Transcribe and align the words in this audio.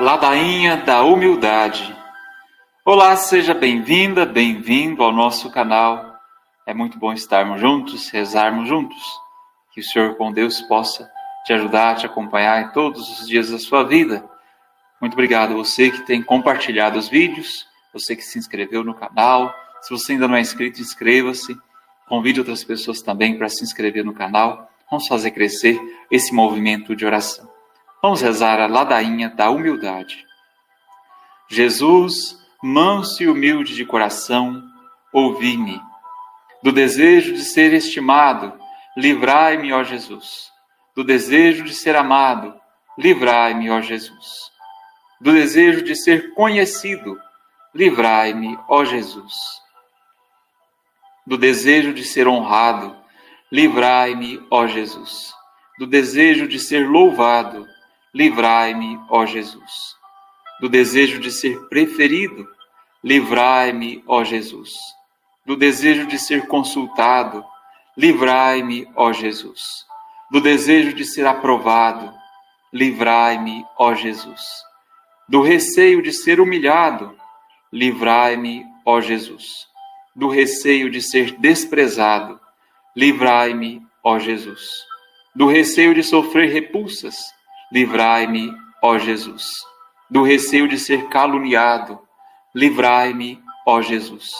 Ladainha 0.00 0.78
da 0.78 1.02
Humildade. 1.02 1.94
Olá, 2.86 3.14
seja 3.16 3.52
bem-vinda, 3.52 4.24
bem-vindo 4.24 5.02
ao 5.02 5.12
nosso 5.12 5.50
canal. 5.50 6.16
É 6.66 6.72
muito 6.72 6.98
bom 6.98 7.12
estarmos 7.12 7.60
juntos, 7.60 8.08
rezarmos 8.08 8.66
juntos. 8.66 8.96
Que 9.74 9.82
o 9.82 9.84
Senhor 9.84 10.16
com 10.16 10.32
Deus 10.32 10.62
possa 10.62 11.06
te 11.44 11.52
ajudar, 11.52 11.96
te 11.96 12.06
acompanhar 12.06 12.62
em 12.62 12.72
todos 12.72 13.20
os 13.20 13.28
dias 13.28 13.50
da 13.50 13.58
sua 13.58 13.82
vida. 13.82 14.24
Muito 15.02 15.12
obrigado 15.12 15.52
a 15.52 15.56
você 15.56 15.90
que 15.90 16.06
tem 16.06 16.22
compartilhado 16.22 16.98
os 16.98 17.06
vídeos, 17.06 17.66
você 17.92 18.16
que 18.16 18.22
se 18.22 18.38
inscreveu 18.38 18.82
no 18.82 18.94
canal. 18.94 19.54
Se 19.82 19.90
você 19.90 20.12
ainda 20.12 20.26
não 20.26 20.36
é 20.36 20.40
inscrito, 20.40 20.80
inscreva-se. 20.80 21.54
Convide 22.08 22.40
outras 22.40 22.64
pessoas 22.64 23.02
também 23.02 23.36
para 23.36 23.50
se 23.50 23.62
inscrever 23.62 24.02
no 24.02 24.14
canal. 24.14 24.66
Vamos 24.90 25.06
fazer 25.06 25.30
crescer 25.32 25.78
esse 26.10 26.32
movimento 26.32 26.96
de 26.96 27.04
oração. 27.04 27.49
Vamos 28.02 28.22
rezar 28.22 28.58
a 28.58 28.66
ladainha 28.66 29.28
da 29.28 29.50
humildade. 29.50 30.24
Jesus, 31.48 32.38
manso 32.62 33.22
e 33.22 33.28
humilde 33.28 33.74
de 33.74 33.84
coração, 33.84 34.62
ouvi-me. 35.12 35.82
Do 36.62 36.72
desejo 36.72 37.34
de 37.34 37.42
ser 37.42 37.74
estimado, 37.74 38.58
livrai-me, 38.96 39.72
ó 39.72 39.82
Jesus. 39.84 40.50
Do 40.94 41.04
desejo 41.04 41.64
de 41.64 41.74
ser 41.74 41.94
amado, 41.94 42.58
livrai-me, 42.96 43.70
ó 43.70 43.80
Jesus. 43.82 44.50
Do 45.20 45.32
desejo 45.32 45.82
de 45.82 45.94
ser 45.94 46.32
conhecido, 46.32 47.20
livrai-me, 47.74 48.58
ó 48.66 48.82
Jesus. 48.84 49.34
Do 51.26 51.36
desejo 51.36 51.92
de 51.92 52.04
ser 52.04 52.26
honrado, 52.26 52.96
livrai-me, 53.52 54.42
ó 54.50 54.66
Jesus. 54.66 55.34
Do 55.78 55.86
desejo 55.86 56.48
de 56.48 56.58
ser 56.58 56.88
louvado, 56.88 57.66
livrai-me, 58.14 58.98
ó 59.08 59.24
Jesus. 59.24 59.96
Do 60.60 60.68
desejo 60.68 61.20
de 61.20 61.30
ser 61.30 61.58
preferido, 61.68 62.46
livrai-me, 63.02 64.02
ó 64.06 64.24
Jesus. 64.24 64.72
Do 65.46 65.56
desejo 65.56 66.06
de 66.06 66.18
ser 66.18 66.46
consultado, 66.46 67.44
livrai-me, 67.96 68.86
ó 68.94 69.12
Jesus. 69.12 69.86
Do 70.30 70.40
desejo 70.40 70.92
de 70.92 71.04
ser 71.04 71.26
aprovado, 71.26 72.12
livrai-me, 72.72 73.64
ó 73.78 73.94
Jesus. 73.94 74.42
Do 75.28 75.42
receio 75.42 76.02
de 76.02 76.12
ser 76.12 76.40
humilhado, 76.40 77.16
livrai-me, 77.72 78.64
ó 78.84 79.00
Jesus. 79.00 79.66
Do 80.14 80.28
receio 80.28 80.90
de 80.90 81.00
ser 81.00 81.32
desprezado, 81.38 82.40
livrai-me, 82.94 83.80
ó 84.02 84.18
Jesus. 84.18 84.84
Do 85.34 85.46
receio 85.46 85.94
de 85.94 86.02
sofrer 86.02 86.52
repulsas, 86.52 87.16
livrai-me, 87.70 88.52
ó 88.82 88.98
Jesus. 88.98 89.44
Do 90.10 90.24
receio 90.24 90.66
de 90.66 90.78
ser 90.78 91.08
caluniado, 91.08 92.00
livrai-me, 92.54 93.40
ó 93.66 93.80
Jesus. 93.80 94.32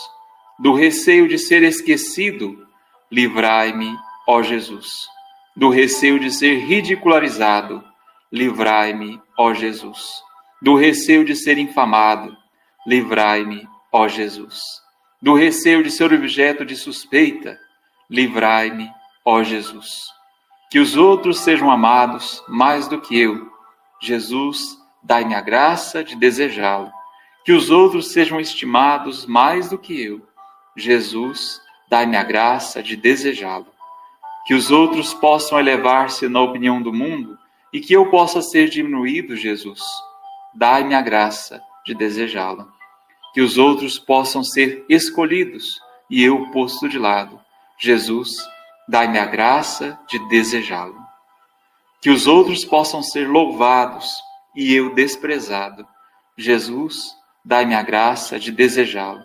Do 0.59 0.75
receio 0.75 1.29
de 1.29 1.39
ser 1.39 1.63
esquecido, 1.63 2.67
livrai-me, 3.11 3.97
ó 4.27 4.43
Jesus. 4.43 5.09
Do 5.57 5.71
receio 5.71 6.19
de 6.19 6.31
ser 6.31 6.67
ridicularizado, 6.67 7.85
livrai-me, 8.33 9.21
ó 9.39 9.55
Jesus. 9.55 10.23
Do 10.61 10.77
receio 10.77 11.25
de 11.25 11.37
ser 11.37 11.57
infamado, 11.57 12.37
livrai-me, 12.87 13.67
ó 13.93 14.09
Jesus. 14.09 14.61
Do 15.23 15.35
receio 15.35 15.83
de 15.83 15.91
ser 15.91 16.13
objeto 16.13 16.65
de 16.65 16.75
suspeita, 16.75 17.59
livrai-me, 18.09 18.91
ó 19.25 19.43
Jesus 19.43 20.20
que 20.71 20.79
os 20.79 20.97
outros 20.97 21.41
sejam 21.41 21.69
amados 21.69 22.45
mais 22.49 22.87
do 22.87 23.01
que 23.01 23.19
eu. 23.19 23.51
Jesus, 24.01 24.79
dai-me 25.03 25.35
a 25.35 25.41
graça 25.41 26.05
de 26.05 26.15
desejá-lo. 26.15 26.93
Que 27.45 27.53
os 27.53 27.71
outros 27.71 28.13
sejam 28.13 28.39
estimados 28.39 29.27
mais 29.27 29.69
do 29.69 29.77
que 29.77 30.01
eu. 30.01 30.23
Jesus, 30.77 31.61
dai-me 31.89 32.17
a 32.17 32.23
graça 32.23 32.81
de 32.83 32.95
desejá-lo. 32.95 33.67
Que 34.47 34.55
os 34.55 34.71
outros 34.71 35.13
possam 35.13 35.59
elevar-se 35.59 36.29
na 36.29 36.41
opinião 36.41 36.81
do 36.81 36.93
mundo 36.93 37.37
e 37.73 37.81
que 37.81 37.93
eu 37.93 38.09
possa 38.09 38.41
ser 38.41 38.69
diminuído, 38.69 39.37
Jesus. 39.37 39.81
Dai-me 40.55 40.95
a 40.95 41.03
graça 41.03 41.61
de 41.85 41.95
desejá-lo. 41.95 42.71
Que 43.35 43.41
os 43.41 43.59
outros 43.59 43.99
possam 43.99 44.45
ser 44.45 44.85
escolhidos 44.89 45.81
e 46.09 46.23
eu 46.23 46.49
posto 46.53 46.89
de 46.89 46.99
lado. 46.99 47.41
Jesus, 47.77 48.31
dai-me 48.91 49.21
a 49.21 49.25
graça 49.25 49.97
de 50.09 50.19
desejá-lo. 50.29 50.99
Que 52.03 52.11
os 52.11 52.27
outros 52.27 52.65
possam 52.65 53.05
ser 53.05 53.29
louvados 53.29 54.13
e 54.57 54.75
eu 54.75 54.93
desprezado. 54.97 55.87
Jesus, 56.37 57.15
dai-me 57.45 57.77
a 57.77 57.83
graça 57.83 58.37
de 58.37 58.51
desejá-lo. 58.51 59.23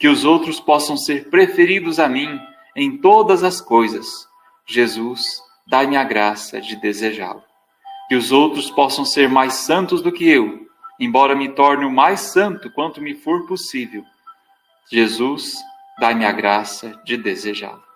Que 0.00 0.08
os 0.08 0.24
outros 0.24 0.58
possam 0.58 0.96
ser 0.96 1.28
preferidos 1.28 2.00
a 2.00 2.08
mim 2.08 2.40
em 2.74 2.96
todas 2.96 3.44
as 3.44 3.60
coisas. 3.60 4.26
Jesus, 4.66 5.22
dai-me 5.66 5.98
a 5.98 6.04
graça 6.04 6.58
de 6.58 6.74
desejá-lo. 6.76 7.42
Que 8.08 8.16
os 8.16 8.32
outros 8.32 8.70
possam 8.70 9.04
ser 9.04 9.28
mais 9.28 9.52
santos 9.52 10.00
do 10.00 10.12
que 10.12 10.26
eu, 10.26 10.66
embora 10.98 11.36
me 11.36 11.50
torne 11.50 11.84
o 11.84 11.92
mais 11.92 12.20
santo 12.20 12.72
quanto 12.72 13.02
me 13.02 13.14
for 13.14 13.46
possível. 13.46 14.02
Jesus, 14.90 15.56
dai-me 16.00 16.24
a 16.24 16.32
graça 16.32 16.98
de 17.04 17.18
desejá-lo. 17.18 17.93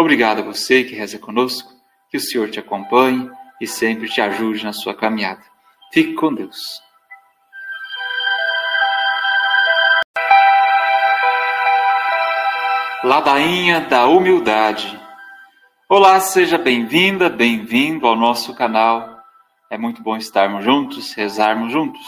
Obrigado 0.00 0.38
a 0.38 0.42
você 0.42 0.82
que 0.82 0.94
reza 0.94 1.18
conosco, 1.18 1.70
que 2.08 2.16
o 2.16 2.20
Senhor 2.20 2.50
te 2.50 2.58
acompanhe 2.58 3.30
e 3.60 3.66
sempre 3.66 4.08
te 4.08 4.18
ajude 4.18 4.64
na 4.64 4.72
sua 4.72 4.94
caminhada. 4.94 5.42
Fique 5.92 6.14
com 6.14 6.32
Deus. 6.32 6.80
Ladainha 13.04 13.80
da 13.82 14.06
Humildade. 14.06 14.98
Olá, 15.86 16.18
seja 16.18 16.56
bem-vinda, 16.56 17.28
bem-vindo 17.28 18.06
ao 18.06 18.16
nosso 18.16 18.54
canal. 18.54 19.22
É 19.68 19.76
muito 19.76 20.02
bom 20.02 20.16
estarmos 20.16 20.64
juntos, 20.64 21.12
rezarmos 21.12 21.70
juntos. 21.70 22.06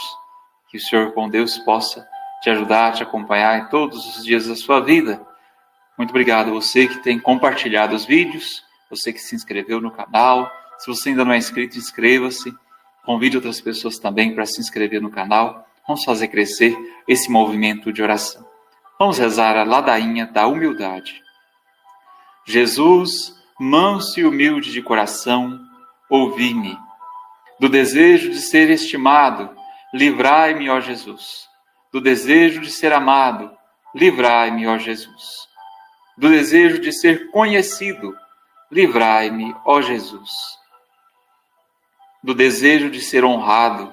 Que 0.67 0.77
o 0.77 0.81
Senhor 0.81 1.13
com 1.13 1.29
Deus 1.29 1.59
possa 1.59 2.03
te 2.41 2.49
ajudar, 2.49 2.93
te 2.93 3.03
acompanhar 3.03 3.59
em 3.59 3.69
todos 3.69 4.17
os 4.17 4.25
dias 4.25 4.47
da 4.47 4.55
sua 4.55 4.79
vida 4.79 5.23
muito 5.97 6.09
obrigado 6.09 6.49
a 6.49 6.53
você 6.53 6.87
que 6.87 7.03
tem 7.03 7.19
compartilhado 7.19 7.95
os 7.95 8.05
vídeos, 8.05 8.63
você 8.89 9.13
que 9.13 9.19
se 9.19 9.35
inscreveu 9.35 9.79
no 9.79 9.91
canal. 9.91 10.51
Se 10.79 10.87
você 10.87 11.09
ainda 11.09 11.23
não 11.23 11.33
é 11.33 11.37
inscrito, 11.37 11.77
inscreva-se. 11.77 12.53
Convide 13.05 13.37
outras 13.37 13.61
pessoas 13.61 13.99
também 13.99 14.33
para 14.33 14.45
se 14.45 14.59
inscrever 14.59 15.01
no 15.01 15.11
canal. 15.11 15.67
Vamos 15.87 16.03
fazer 16.03 16.29
crescer 16.29 16.75
esse 17.07 17.29
movimento 17.31 17.93
de 17.93 18.01
oração. 18.01 18.43
Vamos 18.97 19.19
rezar 19.19 19.55
a 19.55 19.63
ladainha 19.63 20.25
da 20.25 20.47
humildade. 20.47 21.21
Jesus, 22.45 23.35
manso 23.59 24.19
e 24.19 24.25
humilde 24.25 24.71
de 24.71 24.81
coração, 24.81 25.59
ouvi-me. 26.09 26.77
Do 27.59 27.69
desejo 27.69 28.31
de 28.31 28.39
ser 28.39 28.69
estimado, 28.71 29.55
livrai-me, 29.93 30.69
ó 30.69 30.79
Jesus. 30.79 31.47
Do 31.91 32.01
desejo 32.01 32.61
de 32.61 32.71
ser 32.71 32.91
amado, 32.93 33.51
livrai-me, 33.93 34.65
ó 34.65 34.77
Jesus 34.77 35.52
do 36.17 36.29
desejo 36.29 36.79
de 36.79 36.91
ser 36.91 37.31
conhecido, 37.31 38.15
livrai-me, 38.71 39.55
ó 39.65 39.81
Jesus. 39.81 40.31
Do 42.23 42.33
desejo 42.35 42.89
de 42.89 43.01
ser 43.01 43.25
honrado, 43.25 43.91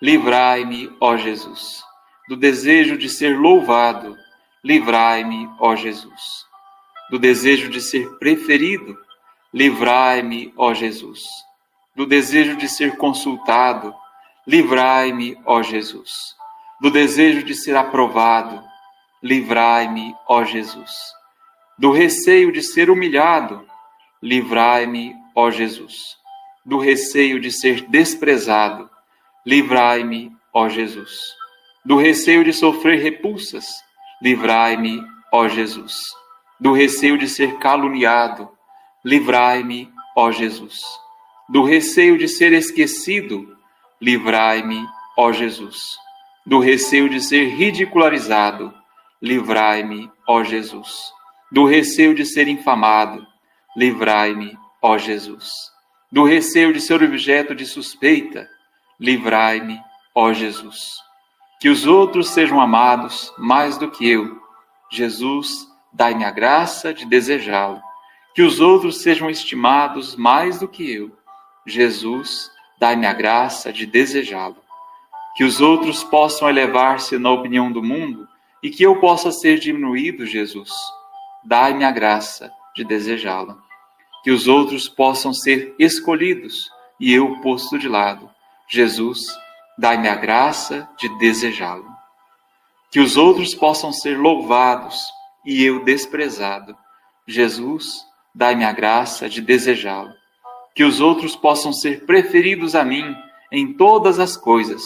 livrai-me, 0.00 0.90
ó 1.00 1.16
Jesus. 1.16 1.82
Do 2.28 2.36
desejo 2.36 2.96
de 2.96 3.08
ser 3.08 3.36
louvado, 3.36 4.16
livrai-me, 4.62 5.48
ó 5.58 5.74
Jesus. 5.74 6.46
Do 7.10 7.18
desejo 7.18 7.68
de 7.68 7.80
ser 7.80 8.08
preferido, 8.18 8.96
livrai-me, 9.52 10.52
ó 10.56 10.72
Jesus. 10.72 11.24
Do 11.96 12.06
desejo 12.06 12.56
de 12.56 12.68
ser 12.68 12.96
consultado, 12.96 13.92
livrai-me, 14.46 15.36
ó 15.44 15.62
Jesus. 15.62 16.36
Do 16.80 16.90
desejo 16.90 17.42
de 17.42 17.54
ser 17.54 17.76
aprovado, 17.76 18.62
livrai-me, 19.22 20.14
ó 20.28 20.44
Jesus 20.44 21.15
do 21.78 21.90
receio 21.90 22.50
de 22.50 22.62
ser 22.62 22.88
humilhado, 22.88 23.66
livrai-me, 24.22 25.14
ó 25.34 25.50
Jesus. 25.50 26.16
Do 26.64 26.78
receio 26.78 27.38
de 27.38 27.50
ser 27.50 27.82
desprezado, 27.82 28.88
livrai-me, 29.44 30.34
ó 30.54 30.68
Jesus. 30.70 31.20
Do 31.84 31.98
receio 31.98 32.42
de 32.42 32.52
sofrer 32.52 33.02
repulsas, 33.02 33.66
livrai-me, 34.22 35.04
ó 35.30 35.48
Jesus. 35.48 35.94
Do 36.58 36.72
receio 36.72 37.18
de 37.18 37.28
ser 37.28 37.58
caluniado, 37.58 38.50
livrai-me, 39.04 39.92
ó 40.16 40.32
Jesus. 40.32 40.80
Do 41.46 41.62
receio 41.62 42.16
de 42.16 42.26
ser 42.26 42.54
esquecido, 42.54 43.54
livrai-me, 44.00 44.82
ó 45.16 45.30
Jesus. 45.30 45.98
Do 46.44 46.58
receio 46.58 47.08
de 47.10 47.20
ser 47.20 47.54
ridicularizado, 47.54 48.72
livrai-me, 49.20 50.10
ó 50.26 50.42
Jesus 50.42 51.14
do 51.56 51.64
receio 51.64 52.14
de 52.14 52.26
ser 52.26 52.48
infamado, 52.48 53.26
livrai-me, 53.74 54.58
ó 54.82 54.98
Jesus. 54.98 55.50
Do 56.12 56.22
receio 56.22 56.70
de 56.70 56.82
ser 56.82 57.02
objeto 57.02 57.54
de 57.54 57.64
suspeita, 57.64 58.46
livrai-me, 59.00 59.80
ó 60.14 60.34
Jesus. 60.34 60.98
Que 61.58 61.70
os 61.70 61.86
outros 61.86 62.28
sejam 62.28 62.60
amados 62.60 63.32
mais 63.38 63.78
do 63.78 63.90
que 63.90 64.06
eu, 64.06 64.38
Jesus, 64.92 65.66
dai-me 65.94 66.26
a 66.26 66.30
graça 66.30 66.92
de 66.92 67.06
desejá-lo. 67.06 67.80
Que 68.34 68.42
os 68.42 68.60
outros 68.60 69.00
sejam 69.00 69.30
estimados 69.30 70.14
mais 70.14 70.58
do 70.58 70.68
que 70.68 70.92
eu, 70.92 71.10
Jesus, 71.66 72.50
dai-me 72.78 73.06
a 73.06 73.14
graça 73.14 73.72
de 73.72 73.86
desejá-lo. 73.86 74.58
Que 75.34 75.42
os 75.42 75.62
outros 75.62 76.04
possam 76.04 76.50
elevar-se 76.50 77.16
na 77.16 77.30
opinião 77.30 77.72
do 77.72 77.82
mundo 77.82 78.28
e 78.62 78.68
que 78.68 78.82
eu 78.82 79.00
possa 79.00 79.32
ser 79.32 79.58
diminuído, 79.58 80.26
Jesus. 80.26 80.70
Dai-me 81.48 81.84
a 81.84 81.92
graça 81.92 82.50
de 82.74 82.82
desejá-lo. 82.82 83.56
Que 84.24 84.32
os 84.32 84.48
outros 84.48 84.88
possam 84.88 85.32
ser 85.32 85.76
escolhidos 85.78 86.68
e 86.98 87.14
eu 87.14 87.40
posto 87.40 87.78
de 87.78 87.88
lado. 87.88 88.28
Jesus, 88.68 89.20
dai-me 89.78 90.08
a 90.08 90.16
graça 90.16 90.88
de 90.98 91.08
desejá-lo. 91.18 91.86
Que 92.90 92.98
os 92.98 93.16
outros 93.16 93.54
possam 93.54 93.92
ser 93.92 94.18
louvados 94.18 95.00
e 95.44 95.62
eu 95.62 95.84
desprezado. 95.84 96.76
Jesus, 97.28 98.04
dai-me 98.34 98.64
a 98.64 98.72
graça 98.72 99.28
de 99.28 99.40
desejá-lo. 99.40 100.12
Que 100.74 100.82
os 100.82 101.00
outros 101.00 101.36
possam 101.36 101.72
ser 101.72 102.04
preferidos 102.06 102.74
a 102.74 102.84
mim 102.84 103.14
em 103.52 103.72
todas 103.72 104.18
as 104.18 104.36
coisas. 104.36 104.82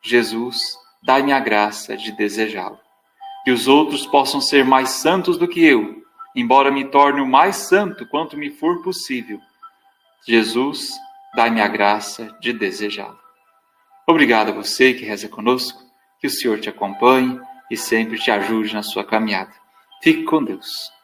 Jesus, 0.00 0.56
dai-me 1.02 1.32
a 1.32 1.40
graça 1.40 1.96
de 1.96 2.12
desejá-lo. 2.12 2.85
Que 3.46 3.52
os 3.52 3.68
outros 3.68 4.04
possam 4.04 4.40
ser 4.40 4.64
mais 4.64 4.88
santos 4.88 5.38
do 5.38 5.46
que 5.46 5.64
eu, 5.64 6.02
embora 6.34 6.68
me 6.68 6.84
torne 6.84 7.20
o 7.20 7.26
mais 7.26 7.54
santo 7.54 8.04
quanto 8.08 8.36
me 8.36 8.50
for 8.50 8.82
possível. 8.82 9.38
Jesus, 10.26 10.90
dai-me 11.36 11.60
a 11.60 11.68
graça 11.68 12.36
de 12.40 12.52
desejá-lo. 12.52 13.20
Obrigado 14.04 14.48
a 14.48 14.54
você 14.54 14.94
que 14.94 15.04
reza 15.04 15.28
conosco, 15.28 15.80
que 16.20 16.26
o 16.26 16.30
Senhor 16.30 16.58
te 16.58 16.68
acompanhe 16.68 17.40
e 17.70 17.76
sempre 17.76 18.18
te 18.18 18.32
ajude 18.32 18.74
na 18.74 18.82
sua 18.82 19.04
caminhada. 19.04 19.52
Fique 20.02 20.24
com 20.24 20.42
Deus. 20.42 20.95